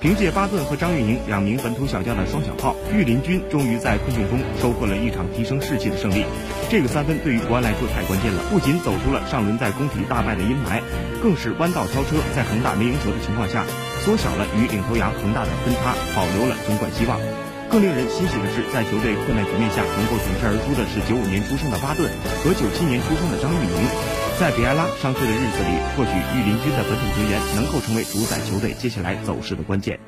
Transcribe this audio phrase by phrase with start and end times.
[0.00, 6.24] 凭借巴顿和张玉宁两名本土小将的双响炮，御林军终于在困境中收获了一场提升士气的胜利。
[6.70, 10.80] 这个三分对于国安来说太关键了，不仅走出了上轮在工体大败的阴霾，
[11.20, 13.66] 更是弯道超车，在恒大没赢球的情况下，
[14.00, 17.20] 缩小了与领头羊恒大的分差，保留了争冠希望。
[17.68, 22.08] 更令人欣喜的是，在球队困难局面下能够挺身而出的是九五年出生的巴顿
[22.40, 24.19] 和九七年出生的张玉宁。
[24.40, 30.00] 在比埃拉伤退的日子里，或许御林军的本土球员能够成为主宰球队接下来走势的关键。